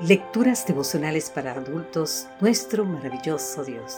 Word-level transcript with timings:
Lecturas 0.00 0.66
devocionales 0.66 1.30
para 1.30 1.52
adultos, 1.52 2.26
nuestro 2.40 2.84
maravilloso 2.84 3.62
Dios. 3.62 3.96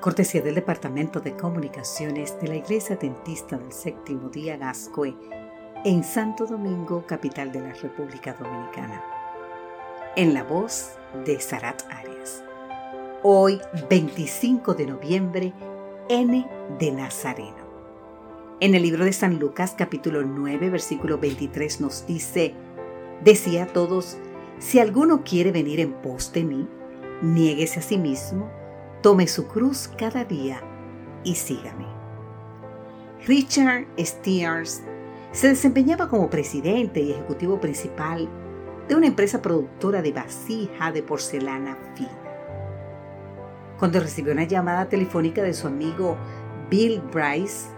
Cortesía 0.00 0.40
del 0.40 0.54
Departamento 0.54 1.20
de 1.20 1.36
Comunicaciones 1.36 2.40
de 2.40 2.48
la 2.48 2.56
Iglesia 2.56 2.96
Dentista 2.96 3.58
del 3.58 3.70
Séptimo 3.70 4.30
Día 4.30 4.56
Gascoe, 4.56 5.14
en 5.84 6.04
Santo 6.04 6.46
Domingo, 6.46 7.04
capital 7.06 7.52
de 7.52 7.60
la 7.60 7.74
República 7.74 8.32
Dominicana. 8.32 9.04
En 10.16 10.32
la 10.32 10.42
voz 10.42 10.92
de 11.26 11.38
Sarat 11.38 11.82
Arias. 11.90 12.42
Hoy, 13.22 13.60
25 13.90 14.72
de 14.72 14.86
noviembre, 14.86 15.52
N 16.08 16.48
de 16.78 16.92
Nazareno. 16.92 17.68
En 18.60 18.74
el 18.74 18.82
libro 18.82 19.04
de 19.04 19.12
San 19.12 19.38
Lucas, 19.38 19.74
capítulo 19.76 20.22
9, 20.22 20.70
versículo 20.70 21.18
23, 21.18 21.82
nos 21.82 22.06
dice, 22.06 22.54
decía 23.22 23.64
a 23.64 23.66
todos, 23.66 24.16
si 24.60 24.78
alguno 24.78 25.24
quiere 25.24 25.52
venir 25.52 25.80
en 25.80 25.94
pos 25.94 26.32
de 26.32 26.44
mí, 26.44 26.68
niéguese 27.22 27.80
a 27.80 27.82
sí 27.82 27.96
mismo, 27.96 28.50
tome 29.02 29.26
su 29.26 29.48
cruz 29.48 29.88
cada 29.96 30.24
día 30.24 30.60
y 31.24 31.34
sígame. 31.34 31.86
Richard 33.26 33.86
Steers 33.98 34.82
se 35.32 35.48
desempeñaba 35.48 36.08
como 36.08 36.28
presidente 36.28 37.00
y 37.00 37.12
ejecutivo 37.12 37.58
principal 37.58 38.28
de 38.86 38.94
una 38.94 39.06
empresa 39.06 39.40
productora 39.40 40.02
de 40.02 40.12
vasija 40.12 40.92
de 40.92 41.02
porcelana 41.02 41.78
fina. 41.94 42.10
Cuando 43.78 43.98
recibió 43.98 44.32
una 44.34 44.44
llamada 44.44 44.90
telefónica 44.90 45.42
de 45.42 45.54
su 45.54 45.68
amigo 45.68 46.18
Bill 46.68 47.00
Bryce, 47.00 47.68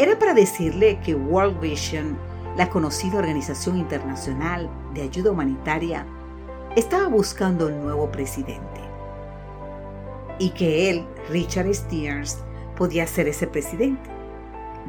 era 0.00 0.18
para 0.18 0.34
decirle 0.34 0.98
que 1.04 1.14
World 1.14 1.60
Vision 1.60 2.18
la 2.56 2.68
conocida 2.68 3.18
Organización 3.18 3.78
Internacional 3.78 4.68
de 4.94 5.02
Ayuda 5.02 5.30
Humanitaria 5.30 6.06
estaba 6.76 7.08
buscando 7.08 7.66
un 7.66 7.82
nuevo 7.82 8.10
presidente 8.10 8.80
y 10.38 10.50
que 10.50 10.90
él, 10.90 11.06
Richard 11.30 11.72
Steers, 11.72 12.38
podía 12.76 13.06
ser 13.06 13.28
ese 13.28 13.46
presidente. 13.46 14.10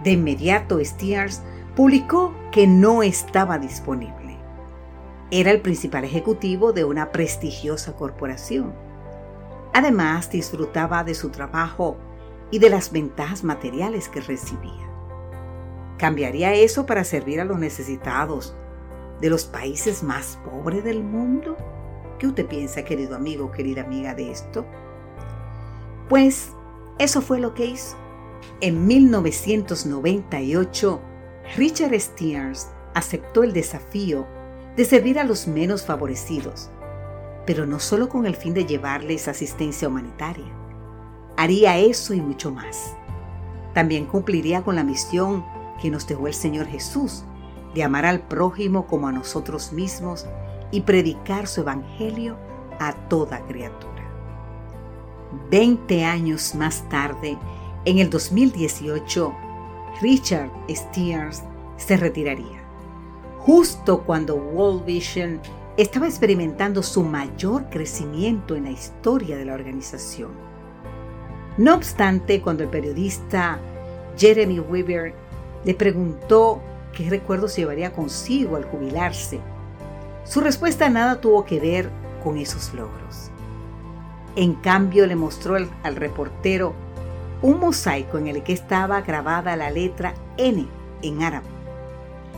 De 0.04 0.12
inmediato, 0.12 0.84
Steers 0.84 1.42
publicó 1.76 2.34
que 2.52 2.68
no 2.68 3.04
estaba 3.04 3.60
disponible. 3.60 4.38
Era 5.32 5.52
el 5.52 5.62
principal 5.62 6.04
ejecutivo 6.04 6.74
de 6.74 6.86
una 6.86 7.12
prestigiosa 7.12 7.96
corporación. 7.96 8.74
Además, 9.74 10.30
disfrutaba 10.30 11.04
de 11.04 11.14
su 11.14 11.30
trabajo 11.30 11.98
y 12.52 12.60
de 12.60 12.70
las 12.70 12.92
ventajas 12.92 13.44
materiales 13.44 14.10
que 14.10 14.22
recibía. 14.22 14.93
¿Cambiaría 15.98 16.54
eso 16.54 16.86
para 16.86 17.04
servir 17.04 17.40
a 17.40 17.46
los 17.46 17.60
necesitados 17.60 18.56
de 19.22 19.30
los 19.30 19.46
países 19.46 20.04
más 20.04 20.38
pobres 20.44 20.84
del 20.84 21.04
mundo? 21.04 21.56
¿Qué 22.20 22.28
usted 22.28 22.46
piensa, 22.46 22.84
querido 22.84 23.16
amigo, 23.16 23.52
querida 23.52 23.84
amiga, 23.84 24.14
de 24.14 24.32
esto? 24.32 24.66
Pues 26.10 26.52
eso 27.00 27.22
fue 27.22 27.40
lo 27.40 27.54
que 27.54 27.66
hizo. 27.66 27.96
En 28.60 28.88
1998, 28.88 31.02
Richard 31.58 32.00
Steers 32.00 32.70
aceptó 32.94 33.44
el 33.44 33.54
desafío 33.54 34.28
de 34.76 34.86
servir 34.86 35.20
a 35.20 35.24
los 35.24 35.48
menos 35.48 35.86
favorecidos, 35.86 36.70
pero 37.46 37.66
no 37.66 37.80
solo 37.80 38.10
con 38.10 38.26
el 38.26 38.36
fin 38.36 38.54
de 38.54 38.66
llevarles 38.66 39.28
asistencia 39.28 39.88
humanitaria. 39.88 40.52
Haría 41.38 41.78
eso 41.78 42.14
y 42.14 42.22
mucho 42.22 42.52
más. 42.52 42.96
También 43.74 44.06
cumpliría 44.06 44.64
con 44.64 44.76
la 44.76 44.84
misión 44.84 45.44
que 45.84 45.92
nos 45.92 46.08
dejó 46.08 46.28
el 46.28 46.34
Señor 46.34 46.66
Jesús, 46.68 47.26
de 47.76 47.84
amar 47.84 48.06
al 48.06 48.22
prójimo 48.22 48.88
como 48.88 49.10
a 49.10 49.12
nosotros 49.12 49.74
mismos 49.74 50.26
y 50.72 50.80
predicar 50.80 51.46
su 51.46 51.60
evangelio 51.60 52.38
a 52.80 52.94
toda 53.10 53.46
criatura. 53.48 54.10
Veinte 55.52 56.06
años 56.06 56.56
más 56.56 56.88
tarde, 56.88 57.38
en 57.84 57.98
el 57.98 58.10
2018, 58.10 59.36
Richard 60.02 60.50
Steers 60.70 61.44
se 61.76 61.98
retiraría, 61.98 62.64
justo 63.40 64.04
cuando 64.06 64.36
World 64.36 64.86
Vision 64.86 65.42
estaba 65.76 66.08
experimentando 66.08 66.82
su 66.82 67.04
mayor 67.04 67.70
crecimiento 67.70 68.56
en 68.56 68.64
la 68.64 68.72
historia 68.72 69.36
de 69.36 69.44
la 69.44 69.54
organización. 69.54 70.32
No 71.58 71.76
obstante, 71.76 72.42
cuando 72.42 72.64
el 72.64 72.70
periodista 72.70 73.60
Jeremy 74.18 74.62
Weaver 74.62 75.14
le 75.66 75.74
preguntó 75.74 76.62
qué 76.94 77.10
recuerdos 77.10 77.56
llevaría 77.56 77.94
consigo 77.94 78.56
al 78.56 78.66
jubilarse. 78.66 79.40
Su 80.26 80.42
respuesta 80.42 80.90
nada 80.90 81.20
tuvo 81.20 81.46
que 81.46 81.60
ver 81.60 81.90
con 82.24 82.38
esos 82.38 82.74
logros. 82.74 83.30
En 84.36 84.54
cambio 84.56 85.06
le 85.06 85.16
mostró 85.16 85.56
al, 85.56 85.96
reportero 85.96 86.74
un 87.42 87.60
mosaico 87.60 88.18
en 88.18 88.28
el 88.28 88.44
que 88.44 88.54
estaba 88.54 89.02
grabada 89.02 89.56
la 89.56 89.70
letra 89.70 90.14
N 90.38 90.66
en 91.02 91.24
árabe. 91.24 91.46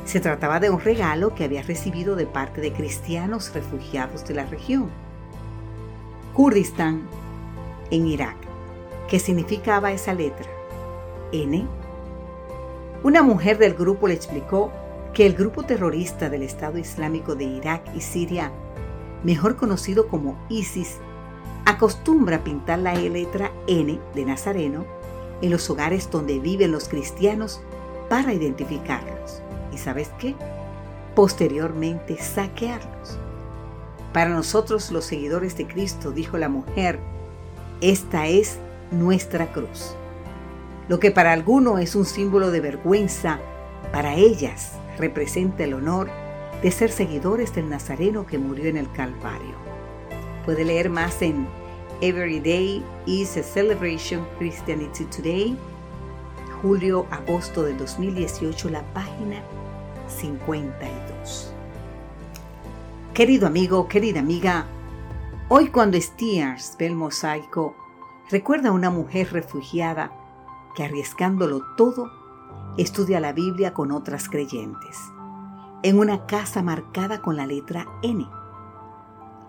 Se 0.03 0.19
trataba 0.19 0.59
de 0.59 0.69
un 0.69 0.79
regalo 0.79 1.33
que 1.33 1.43
había 1.43 1.63
recibido 1.63 2.15
de 2.15 2.25
parte 2.25 2.61
de 2.61 2.73
cristianos 2.73 3.53
refugiados 3.53 4.25
de 4.27 4.33
la 4.33 4.45
región. 4.45 4.89
Kurdistán, 6.33 7.07
en 7.91 8.07
Irak. 8.07 8.35
¿Qué 9.07 9.19
significaba 9.19 9.91
esa 9.91 10.13
letra? 10.13 10.47
N 11.31 11.67
una 13.03 13.21
mujer 13.23 13.57
del 13.57 13.73
grupo 13.73 14.07
le 14.07 14.13
explicó 14.13 14.71
que 15.13 15.25
el 15.25 15.33
grupo 15.33 15.63
terrorista 15.63 16.29
del 16.29 16.43
Estado 16.43 16.77
Islámico 16.77 17.35
de 17.35 17.45
Irak 17.45 17.83
y 17.95 18.01
Siria, 18.01 18.51
mejor 19.23 19.55
conocido 19.55 20.07
como 20.07 20.37
ISIS, 20.49 20.97
acostumbra 21.65 22.43
pintar 22.43 22.79
la 22.79 22.93
letra 22.93 23.51
N 23.67 23.99
de 24.13 24.25
Nazareno 24.25 24.85
en 25.41 25.51
los 25.51 25.69
hogares 25.69 26.09
donde 26.09 26.39
viven 26.39 26.71
los 26.71 26.89
cristianos 26.89 27.61
para 28.09 28.33
identificarlos. 28.33 29.41
¿Y 29.73 29.77
sabes 29.77 30.09
qué? 30.19 30.35
Posteriormente 31.15 32.17
saquearlos. 32.17 33.17
Para 34.13 34.29
nosotros 34.29 34.91
los 34.91 35.05
seguidores 35.05 35.57
de 35.57 35.67
Cristo, 35.67 36.11
dijo 36.11 36.37
la 36.37 36.49
mujer, 36.49 36.99
esta 37.81 38.27
es 38.27 38.59
nuestra 38.91 39.51
cruz. 39.51 39.95
Lo 40.87 40.99
que 40.99 41.09
para 41.09 41.33
algunos 41.33 41.79
es 41.79 41.95
un 41.95 42.05
símbolo 42.05 42.51
de 42.51 42.61
vergüenza, 42.61 43.39
para 43.91 44.13
ellas 44.15 44.73
representa 44.99 45.63
el 45.63 45.73
honor 45.73 46.09
de 46.61 46.69
ser 46.69 46.91
seguidores 46.91 47.55
del 47.55 47.69
Nazareno 47.69 48.27
que 48.27 48.37
murió 48.37 48.65
en 48.65 48.77
el 48.77 48.91
Calvario. 48.91 49.55
Puede 50.45 50.63
leer 50.63 50.91
más 50.91 51.23
en 51.23 51.47
Every 52.01 52.39
Day 52.39 52.83
is 53.07 53.35
a 53.35 53.41
Celebration 53.41 54.27
Christianity 54.37 55.05
Today, 55.05 55.57
julio-agosto 56.61 57.63
del 57.63 57.77
2018, 57.77 58.69
la 58.69 58.83
página 58.93 59.41
52. 60.07 61.51
Querido 63.15 63.47
amigo, 63.47 63.87
querida 63.87 64.19
amiga, 64.19 64.67
hoy 65.49 65.69
cuando 65.69 65.99
Steers 65.99 66.75
ve 66.77 66.85
el 66.85 66.95
mosaico, 66.95 67.75
recuerda 68.29 68.69
a 68.69 68.73
una 68.73 68.91
mujer 68.91 69.33
refugiada 69.33 70.11
que 70.75 70.83
arriesgándolo 70.83 71.61
todo, 71.75 72.11
estudia 72.77 73.19
la 73.19 73.33
Biblia 73.33 73.73
con 73.73 73.91
otras 73.91 74.29
creyentes, 74.29 74.99
en 75.83 75.99
una 75.99 76.25
casa 76.25 76.61
marcada 76.61 77.21
con 77.21 77.37
la 77.37 77.45
letra 77.45 77.87
N. 78.01 78.27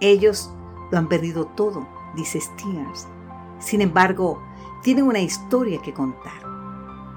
Ellos 0.01 0.53
lo 0.91 0.99
han 0.99 1.09
perdido 1.09 1.47
todo, 1.47 1.87
dice 2.15 2.41
Steers. 2.41 3.09
Sin 3.59 3.81
embargo, 3.81 4.43
tienen 4.83 5.07
una 5.07 5.21
historia 5.21 5.81
que 5.83 5.93
contar. 5.93 6.47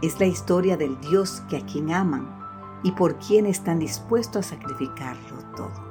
Es 0.02 0.20
la 0.20 0.26
historia 0.26 0.78
del 0.78 1.00
Dios 1.02 1.44
que 1.50 1.58
a 1.58 1.66
quien 1.66 1.92
aman 1.92 2.40
y 2.84 2.94
por 2.94 3.18
quien 3.18 3.46
están 3.46 3.80
dispuestos 3.80 4.48
a 4.48 4.50
sacrificarlo 4.56 5.44
todo. 5.56 5.90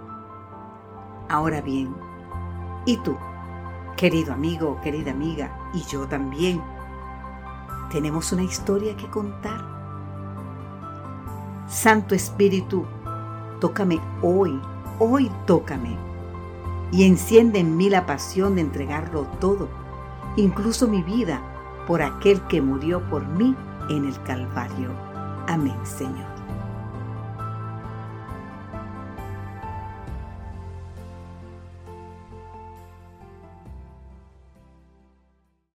Ahora 1.28 1.60
bien, 1.60 1.94
¿y 2.86 2.96
tú, 2.98 3.14
querido 3.96 4.32
amigo, 4.32 4.80
querida 4.80 5.10
amiga, 5.10 5.70
y 5.74 5.82
yo 5.82 6.08
también? 6.08 6.62
Tenemos 7.90 8.32
una 8.32 8.42
historia 8.42 8.96
que 8.96 9.08
contar. 9.08 9.64
Santo 11.68 12.14
Espíritu, 12.14 12.86
tócame 13.60 14.00
hoy, 14.22 14.58
hoy 14.98 15.30
tócame, 15.46 15.96
y 16.92 17.04
enciende 17.04 17.58
en 17.58 17.76
mí 17.76 17.90
la 17.90 18.06
pasión 18.06 18.54
de 18.54 18.62
entregarlo 18.62 19.26
todo, 19.40 19.68
incluso 20.36 20.88
mi 20.88 21.02
vida, 21.02 21.42
por 21.86 22.02
aquel 22.02 22.40
que 22.48 22.62
murió 22.62 23.02
por 23.08 23.26
mí 23.26 23.54
en 23.90 24.06
el 24.06 24.22
Calvario. 24.22 24.90
Amén, 25.46 25.78
Señor. 25.84 26.37